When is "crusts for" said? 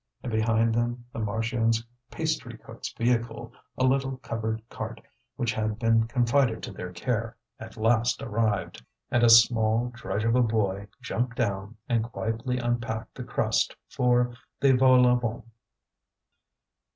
13.23-14.33